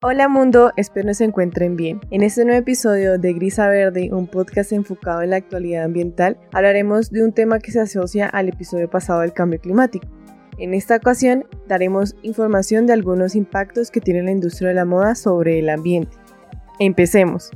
[0.00, 2.00] Hola mundo, espero se encuentren bien.
[2.12, 7.10] En este nuevo episodio de Grisa Verde, un podcast enfocado en la actualidad ambiental, hablaremos
[7.10, 10.06] de un tema que se asocia al episodio pasado del cambio climático.
[10.56, 15.16] En esta ocasión daremos información de algunos impactos que tiene la industria de la moda
[15.16, 16.16] sobre el ambiente.
[16.78, 17.50] Empecemos.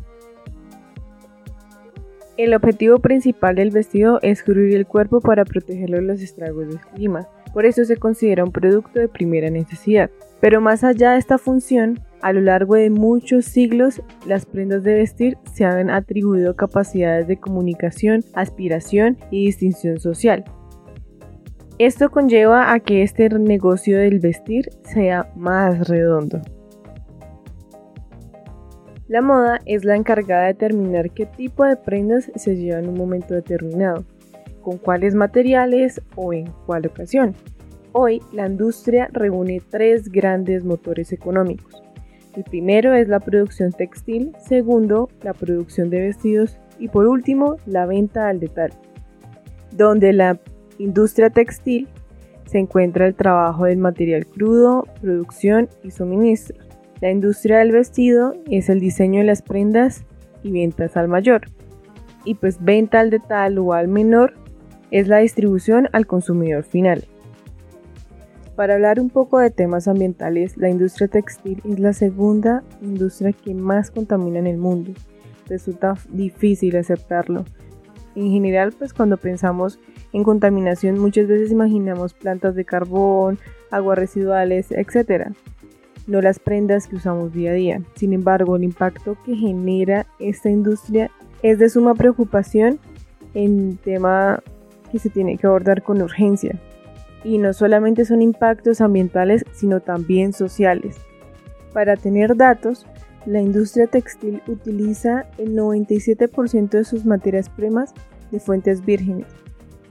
[2.37, 6.81] El objetivo principal del vestido es cubrir el cuerpo para protegerlo de los estragos del
[6.81, 10.11] clima, por eso se considera un producto de primera necesidad.
[10.41, 14.95] Pero más allá de esta función, a lo largo de muchos siglos, las prendas de
[14.95, 20.45] vestir se han atribuido capacidades de comunicación, aspiración y distinción social.
[21.79, 26.41] Esto conlleva a que este negocio del vestir sea más redondo.
[29.09, 32.97] La moda es la encargada de determinar qué tipo de prendas se llevan en un
[32.97, 34.05] momento determinado,
[34.63, 37.35] con cuáles materiales o en cuál ocasión.
[37.93, 41.83] Hoy la industria reúne tres grandes motores económicos,
[42.35, 47.85] el primero es la producción textil, segundo, la producción de vestidos y por último, la
[47.85, 48.77] venta al detalle,
[49.71, 50.41] donde la
[50.79, 51.89] industria textil
[52.47, 56.57] se encuentra el trabajo del material crudo, producción y suministro.
[57.03, 60.05] La industria del vestido es el diseño de las prendas
[60.43, 61.43] y ventas al mayor.
[62.25, 64.35] Y pues venta al detalle o al menor
[64.93, 67.05] es la distribución al consumidor final.
[68.55, 73.55] Para hablar un poco de temas ambientales, la industria textil es la segunda industria que
[73.55, 74.93] más contamina en el mundo.
[75.49, 77.45] Resulta difícil aceptarlo.
[78.15, 79.81] En general, pues cuando pensamos
[80.13, 83.39] en contaminación muchas veces imaginamos plantas de carbón,
[83.71, 85.31] aguas residuales, etc.
[86.07, 87.83] No las prendas que usamos día a día.
[87.97, 91.11] Sin embargo, el impacto que genera esta industria
[91.43, 92.79] es de suma preocupación
[93.33, 94.43] en tema
[94.93, 96.61] que se tiene que abordar con urgencia
[97.25, 100.97] y no solamente son impactos ambientales, sino también sociales.
[101.73, 102.87] Para tener datos,
[103.27, 107.95] la industria textil utiliza el 97% de sus materias primas
[108.31, 109.27] de fuentes vírgenes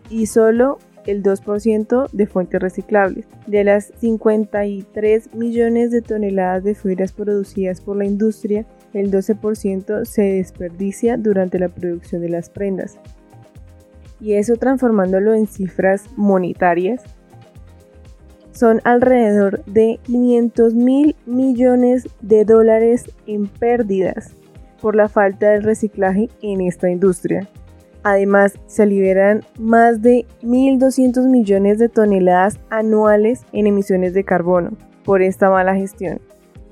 [0.10, 3.26] y solo el 2% de fuentes reciclables.
[3.48, 10.22] De las 53 millones de toneladas de fibras producidas por la industria, el 12% se
[10.22, 13.00] desperdicia durante la producción de las prendas.
[14.22, 17.04] Y eso transformándolo en cifras monetarias,
[18.52, 24.36] son alrededor de 500 mil millones de dólares en pérdidas
[24.82, 27.48] por la falta de reciclaje en esta industria.
[28.04, 34.72] Además, se liberan más de 1.200 millones de toneladas anuales en emisiones de carbono
[35.04, 36.20] por esta mala gestión,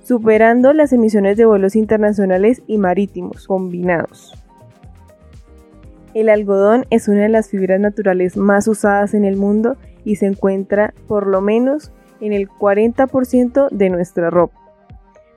[0.03, 4.33] superando las emisiones de vuelos internacionales y marítimos combinados.
[6.13, 10.25] El algodón es una de las fibras naturales más usadas en el mundo y se
[10.25, 14.59] encuentra por lo menos en el 40% de nuestra ropa.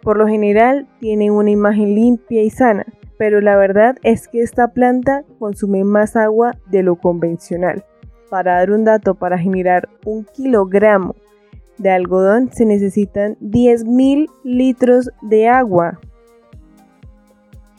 [0.03, 2.87] Por lo general tiene una imagen limpia y sana,
[3.19, 7.85] pero la verdad es que esta planta consume más agua de lo convencional.
[8.31, 11.15] Para dar un dato, para generar un kilogramo
[11.77, 16.01] de algodón se necesitan 10.000 litros de agua.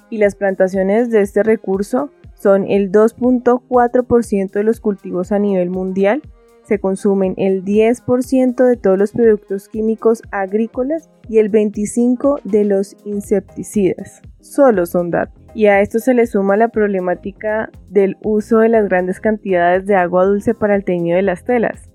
[0.10, 2.12] Y las plantaciones de este recurso
[2.44, 6.22] son el 2.4% de los cultivos a nivel mundial
[6.64, 12.96] se consumen el 10% de todos los productos químicos agrícolas y el 25% de los
[13.06, 14.22] insecticidas.
[14.40, 15.42] Solo son datos.
[15.56, 19.96] Y a esto se le suma la problemática del uso de las grandes cantidades de
[19.96, 21.92] agua dulce para el teñido de las telas,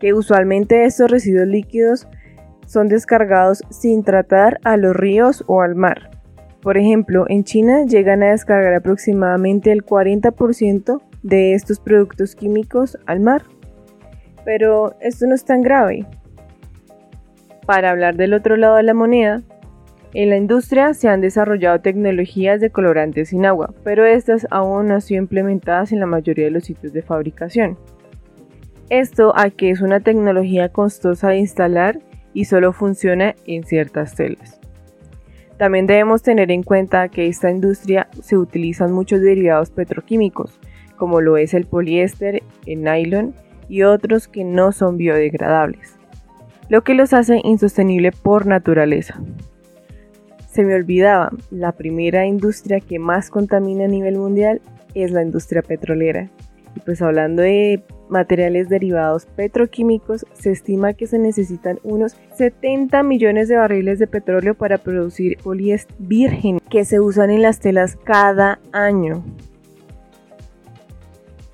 [0.00, 2.08] que usualmente estos residuos líquidos
[2.66, 6.11] son descargados sin tratar a los ríos o al mar.
[6.62, 13.18] Por ejemplo, en China llegan a descargar aproximadamente el 40% de estos productos químicos al
[13.18, 13.42] mar.
[14.44, 16.06] Pero esto no es tan grave.
[17.66, 19.42] Para hablar del otro lado de la moneda,
[20.14, 24.94] en la industria se han desarrollado tecnologías de colorantes sin agua, pero estas aún no
[24.94, 27.78] han sido implementadas en la mayoría de los sitios de fabricación.
[28.90, 31.98] Esto a que es una tecnología costosa de instalar
[32.34, 34.60] y solo funciona en ciertas telas.
[35.62, 40.58] También debemos tener en cuenta que esta industria se utilizan muchos derivados petroquímicos,
[40.96, 43.32] como lo es el poliéster, el nylon
[43.68, 46.00] y otros que no son biodegradables,
[46.68, 49.22] lo que los hace insostenible por naturaleza.
[50.50, 54.60] Se me olvidaba, la primera industria que más contamina a nivel mundial
[54.96, 56.28] es la industria petrolera.
[56.74, 63.48] Y pues hablando de materiales derivados petroquímicos, se estima que se necesitan unos 70 millones
[63.48, 68.60] de barriles de petróleo para producir poliéster virgen que se usan en las telas cada
[68.70, 69.24] año.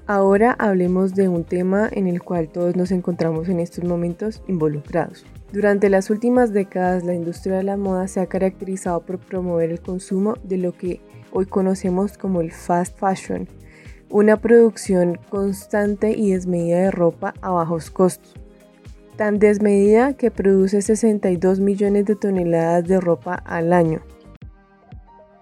[0.07, 5.25] Ahora hablemos de un tema en el cual todos nos encontramos en estos momentos involucrados,
[5.51, 9.81] Durante las últimas décadas, la industria de la moda se ha caracterizado por promover el
[9.81, 11.01] consumo de lo que
[11.33, 13.49] hoy conocemos como el fast fashion,
[14.11, 18.35] una producción constante y desmedida de ropa a bajos costos.
[19.17, 24.01] Tan desmedida que produce 62 millones de toneladas de ropa al año.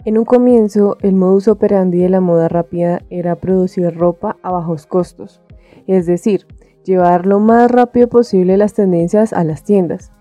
[0.05, 4.87] En un comienzo, el modus operandi de la moda rápida era producir ropa a bajos
[4.87, 5.43] costos,
[5.87, 6.47] es decir,
[6.85, 10.13] llevar lo más rápido posible las tendencias a las tiendas.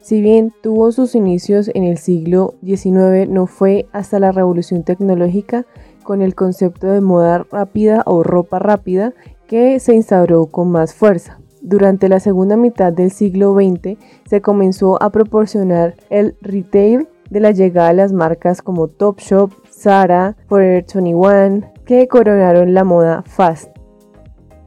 [0.00, 5.64] Si bien tuvo sus inicios en el siglo XIX, no fue hasta la revolución tecnológica
[6.02, 9.12] con el concepto de moda rápida o ropa rápida
[9.46, 11.38] que se instauró con más fuerza.
[11.60, 13.96] Durante la segunda mitad del siglo XX
[14.26, 20.36] se comenzó a proporcionar el retail de la llegada de las marcas como Topshop, Zara,
[20.48, 23.71] Forever 21, que coronaron la moda fast.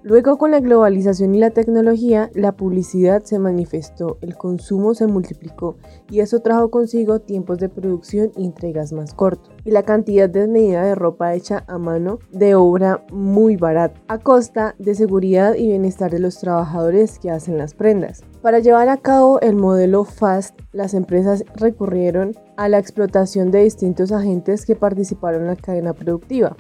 [0.07, 5.77] Luego con la globalización y la tecnología, la publicidad se manifestó, el consumo se multiplicó
[6.11, 10.83] y eso trajo consigo tiempos de producción y entregas más cortos y la cantidad desmedida
[10.83, 16.11] de ropa hecha a mano de obra muy barata, a costa de seguridad y bienestar
[16.11, 18.21] de los trabajadores que hacen las prendas.
[18.43, 24.11] Para llevar a cabo el modelo FAST, las empresas recurrieron a la explotación de distintos
[24.11, 26.55] agentes que participaron en la cadena productiva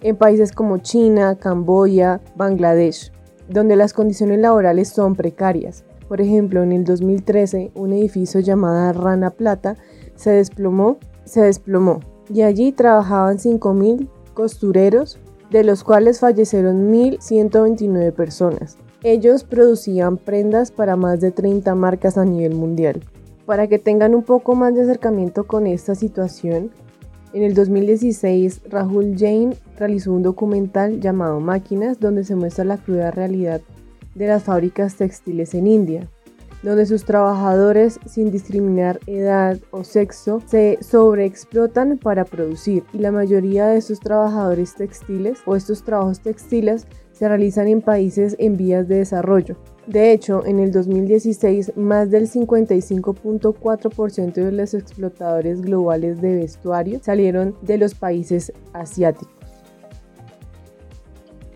[0.00, 3.12] en países como China, Camboya, Bangladesh,
[3.48, 5.84] donde las condiciones laborales son precarias.
[6.08, 9.76] Por ejemplo, en el 2013, un edificio llamado Rana Plata
[10.14, 10.98] se desplomó,
[12.32, 15.18] y allí trabajaban 5.000 costureros,
[15.50, 18.76] de los cuales fallecieron 1.129 personas.
[19.02, 23.02] Ellos producían prendas para más de 30 marcas a nivel mundial.
[23.46, 26.70] Para que tengan un poco más de acercamiento con esta situación,
[27.34, 33.10] en el 2016, Rahul Jain realizó un documental llamado Máquinas, donde se muestra la cruda
[33.10, 33.60] realidad
[34.14, 36.08] de las fábricas textiles en India,
[36.62, 42.82] donde sus trabajadores, sin discriminar edad o sexo, se sobreexplotan para producir.
[42.92, 48.36] Y la mayoría de estos trabajadores textiles o estos trabajos textiles se realizan en países
[48.38, 49.56] en vías de desarrollo,
[49.88, 57.56] de hecho, en el 2016, más del 55.4% de los explotadores globales de vestuario salieron
[57.62, 59.32] de los países asiáticos.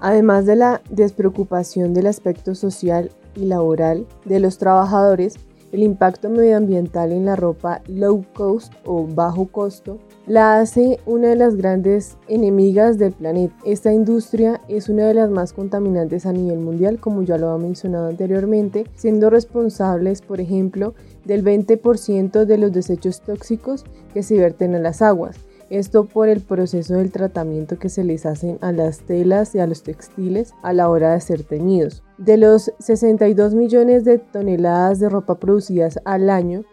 [0.00, 5.34] Además de la despreocupación del aspecto social y laboral de los trabajadores,
[5.70, 11.36] el impacto medioambiental en la ropa low cost o bajo costo la hace una de
[11.36, 13.54] las grandes enemigas del planeta.
[13.64, 17.58] Esta industria es una de las más contaminantes a nivel mundial, como ya lo ha
[17.58, 23.84] mencionado anteriormente, siendo responsables, por ejemplo, del 20% de los desechos tóxicos
[24.14, 25.36] que se vierten a las aguas.
[25.70, 29.66] Esto por el proceso del tratamiento que se les hacen a las telas y a
[29.66, 32.02] los textiles a la hora de ser teñidos.
[32.18, 36.64] De los 62 millones de toneladas de ropa producidas al año,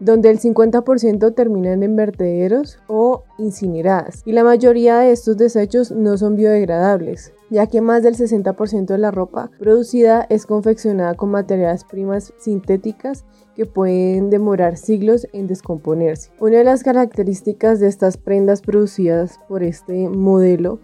[0.00, 6.16] donde el 50% terminan en vertederos o incineradas, y la mayoría de estos desechos no
[6.18, 11.84] son biodegradables, ya que más del 60% de la ropa producida es confeccionada con materias
[11.84, 13.24] primas sintéticas
[13.54, 16.30] que pueden demorar siglos en descomponerse.
[16.40, 20.80] Una de las características de estas prendas producidas por este modelo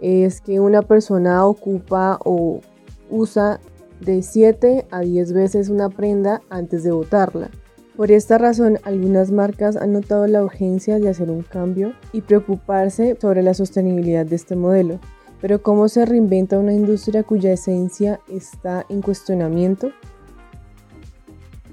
[0.00, 2.60] es que una persona ocupa o
[3.10, 3.60] usa
[4.00, 7.50] de 7 a 10 veces una prenda antes de botarla.
[7.96, 13.18] Por esta razón, algunas marcas han notado la urgencia de hacer un cambio y preocuparse
[13.20, 14.98] sobre la sostenibilidad de este modelo.
[15.42, 19.90] Pero ¿cómo se reinventa una industria cuya esencia está en cuestionamiento?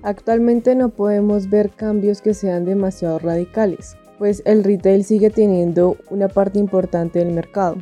[0.04, 6.28] Actualmente no podemos ver cambios que sean demasiado radicales, pues el retail sigue teniendo una
[6.28, 7.78] parte importante del mercado.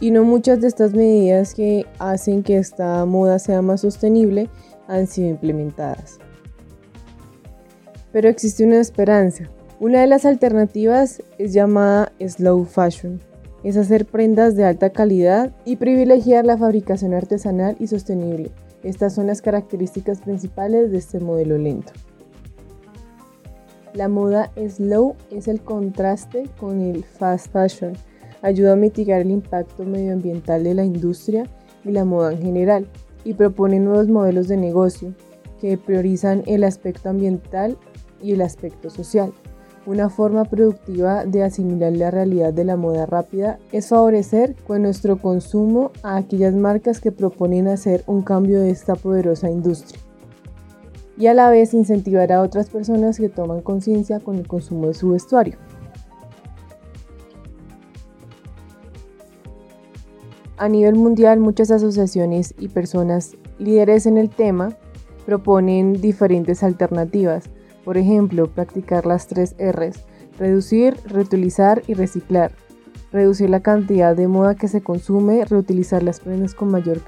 [0.00, 4.50] Y no muchas de estas medidas que hacen que esta moda sea más sostenible
[4.86, 6.18] han sido implementadas
[8.14, 9.50] pero existe una esperanza.
[9.80, 13.20] Una de las alternativas es llamada slow fashion.
[13.64, 18.52] Es hacer prendas de alta calidad y privilegiar la fabricación artesanal y sostenible.
[18.84, 21.92] Estas son las características principales de este modelo lento.
[23.94, 27.94] La moda slow es el contraste con el fast fashion.
[28.42, 31.48] Ayuda a mitigar el impacto medioambiental de la industria
[31.84, 32.86] y la moda en general
[33.24, 35.16] y propone nuevos modelos de negocio
[35.60, 37.76] que priorizan el aspecto ambiental
[38.24, 39.32] y el aspecto social.
[39.86, 45.18] Una forma productiva de asimilar la realidad de la moda rápida es favorecer con nuestro
[45.18, 50.00] consumo a aquellas marcas que proponen hacer un cambio de esta poderosa industria
[51.16, 54.94] y a la vez incentivar a otras personas que toman conciencia con el consumo de
[54.94, 55.58] su vestuario.
[60.56, 64.76] A nivel mundial, muchas asociaciones y personas líderes en el tema
[65.26, 67.44] proponen diferentes alternativas.
[67.84, 70.04] Por ejemplo, practicar las tres Rs,
[70.38, 72.52] reducir, reutilizar y reciclar.
[73.12, 77.00] Reducir la cantidad de moda que se consume, reutilizar las prendas con mayor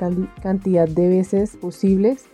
[0.43, 2.27] cantidad de veces posibles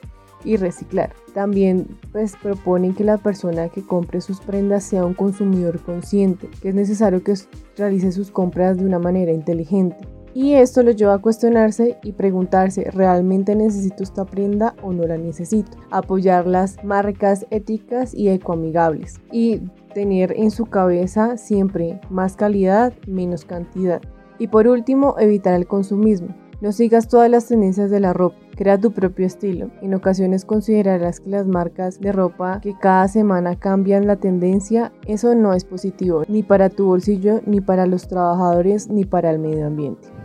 [0.44, 1.14] y reciclar.
[1.34, 6.70] También pues proponen que la persona que compre sus prendas sea un consumidor consciente, que
[6.70, 7.34] es necesario que
[7.76, 9.96] realice sus compras de una manera inteligente.
[10.34, 15.18] Y esto lo lleva a cuestionarse y preguntarse, ¿realmente necesito esta prenda o no la
[15.18, 15.76] necesito?
[15.90, 19.20] Apoyar las marcas éticas y ecoamigables.
[19.30, 19.60] Y
[19.92, 24.00] tener en su cabeza siempre más calidad, menos cantidad.
[24.38, 26.34] Y por último, evitar el consumismo.
[26.62, 29.70] No sigas todas las tendencias de la ropa, crea tu propio estilo.
[29.82, 35.34] En ocasiones considerarás que las marcas de ropa que cada semana cambian la tendencia, eso
[35.34, 39.66] no es positivo, ni para tu bolsillo, ni para los trabajadores, ni para el medio
[39.66, 40.21] ambiente.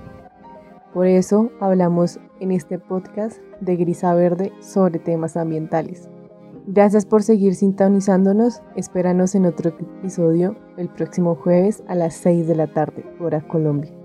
[0.97, 6.09] Por eso hablamos en este podcast de Grisa Verde sobre temas ambientales.
[6.65, 8.63] Gracias por seguir sintonizándonos.
[8.75, 13.96] Espéranos en otro episodio el próximo jueves a las 6 de la tarde, hora Colombia.